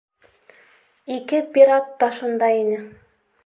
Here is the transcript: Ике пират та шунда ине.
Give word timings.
Ике 1.17 1.39
пират 1.53 1.93
та 1.99 2.11
шунда 2.21 2.53
ине. 2.65 2.85